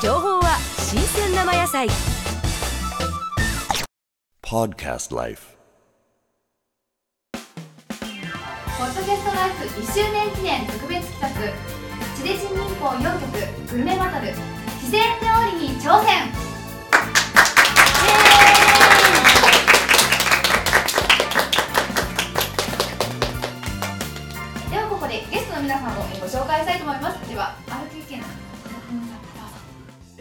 [0.00, 1.88] 情報は新鮮生野菜。
[4.42, 5.58] Podcast Life.
[7.32, 7.38] ポ
[8.84, 11.28] ッドキャストライフ1周年記念特別企画
[12.16, 14.32] 地デジ民放4局グルメバトル
[14.76, 15.26] 自然料
[15.58, 16.30] 理に挑戦。
[24.70, 27.28] ではここでゲストの皆さんをご紹介したいと思います。
[27.28, 28.48] では RKK の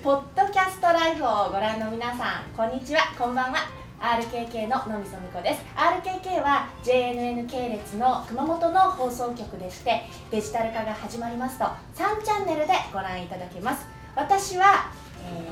[0.07, 3.57] ポッドキャストライフをご覧の皆さん、こんにちは、こんばんは。
[3.99, 5.61] RKK ののみそみこです。
[5.75, 13.85] RKK は JNN 系列の熊本の放送局でしてデジタル化が始まりますと3チャンネルでご覧いただけます。
[14.15, 14.93] 私は、
[15.25, 15.43] え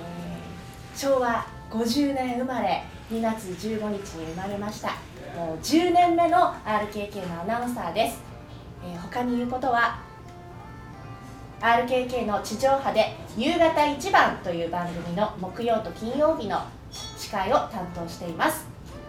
[0.95, 4.91] ー昭和50年生まれ2月15日に生まれました。
[5.35, 8.21] もう10年目の RKK のアナウンサーです、
[8.85, 9.99] えー他に言うことは
[11.61, 16.61] RKK の地上波で夕方一番という番組の木曜と金曜日の
[17.17, 18.67] 司会を担当しています。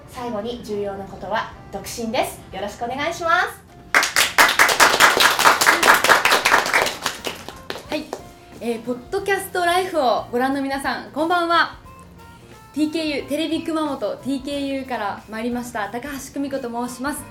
[0.08, 2.40] 最後に重要なことは独身です。
[2.54, 3.66] よろしくお願いします。
[7.90, 8.04] はい、
[8.60, 11.78] えー、ポッドキャストライフをご覧の皆さんこんばんは。
[12.74, 17.22] TKU テレビ熊本 TKU から参りました高橋久美子と申します、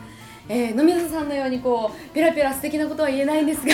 [0.50, 3.73] えー、野水さんのようにこうペラペラ素敵なことは言えないんですが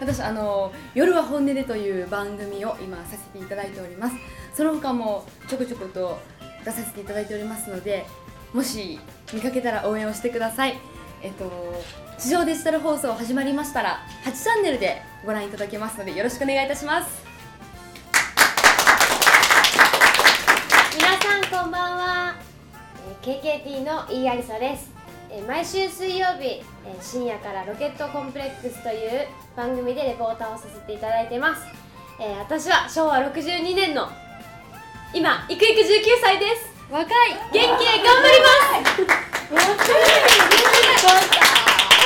[0.00, 4.16] 私あの夜は本音でという番組を今させていただいております。
[4.54, 6.18] その他もちょこちょこと
[6.64, 8.06] 出させていただいておりますので
[8.52, 9.00] もし
[9.32, 10.78] 見かけたら応援をしてください。
[11.22, 11.82] えっと
[12.18, 17.24] 地上デジタル放送始まりましたら8チャンネルでご覧いただけますのでよろしくお願いいたします。
[20.96, 22.36] 皆さんこんばんは、
[23.22, 24.92] KKT の飯有沙です、
[25.46, 31.62] 毎週水曜日、えー深夜からロケットコンプレックスという番組でレポーターをさせていただいてます、
[32.20, 34.08] えー私は昭和62年の
[35.12, 35.84] 今いくいく19
[36.20, 36.74] 歳です。
[36.90, 37.08] 若い。
[37.52, 38.48] 元気で頑張りま
[38.82, 39.04] す。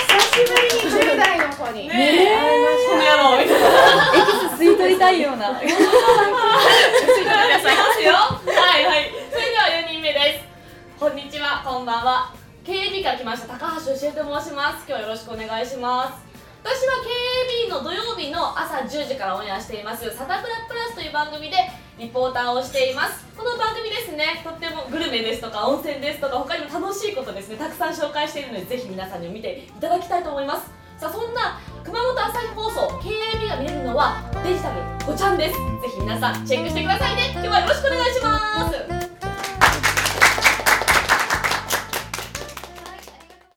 [0.08, 2.28] 久しぶりに10代の子に、会い。
[2.28, 2.96] ました
[3.42, 3.50] エキ
[4.56, 4.76] ス吸い。
[4.76, 5.20] 取りたい。
[5.22, 5.90] ような皆さんい。
[7.76, 8.84] ますよはい。
[8.84, 9.10] はい。
[9.30, 12.37] それでは4人目ですこんにちはこんばんは
[12.68, 13.56] KB から来ました。
[13.56, 14.84] 高橋教えと申します。
[14.84, 16.20] 今日はよろしくお願いします。
[16.60, 17.00] 私は
[17.64, 20.04] KB の土曜日の朝10時からオンエアしています。
[20.14, 21.56] サタプラプラスという番組で
[21.96, 23.24] リポーターをしています。
[23.34, 30.68] この番組ですねとってもグルメですとか温泉ですとか他にも楽しいことですねたくさん紹介しているのでぜひ皆さんに見ていただきたいと思います。
[30.98, 35.54] さあそんな熊本朝日放送 KAB が見れるのはデジタル5ちゃんです。
[35.54, 35.58] ぜ
[35.88, 37.30] ひ皆さんチェックしてくださいね。
[37.32, 38.07] 今日はよろしくお願いします。